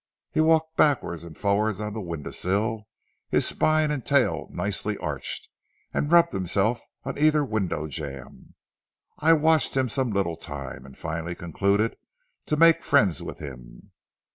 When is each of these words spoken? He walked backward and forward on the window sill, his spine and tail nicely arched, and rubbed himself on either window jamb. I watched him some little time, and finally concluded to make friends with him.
He 0.31 0.41
walked 0.41 0.77
backward 0.77 1.21
and 1.21 1.37
forward 1.37 1.79
on 1.79 1.93
the 1.93 2.01
window 2.01 2.31
sill, 2.31 2.87
his 3.29 3.45
spine 3.45 3.91
and 3.91 4.03
tail 4.03 4.49
nicely 4.51 4.97
arched, 4.97 5.47
and 5.93 6.11
rubbed 6.11 6.31
himself 6.33 6.81
on 7.03 7.19
either 7.19 7.45
window 7.45 7.85
jamb. 7.85 8.55
I 9.19 9.33
watched 9.33 9.77
him 9.77 9.89
some 9.89 10.09
little 10.09 10.37
time, 10.37 10.87
and 10.87 10.97
finally 10.97 11.35
concluded 11.35 11.97
to 12.47 12.57
make 12.57 12.83
friends 12.83 13.21
with 13.21 13.37
him. 13.37 13.91